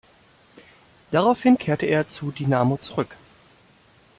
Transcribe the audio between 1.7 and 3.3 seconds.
er zu Dinamo zurück.